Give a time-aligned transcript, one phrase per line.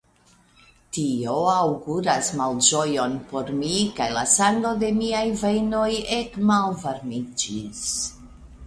[0.95, 5.87] Tio aŭguras malĝojon por mi kaj la sango de miaj vejnoj
[6.21, 7.89] ekmalvarmiĝis.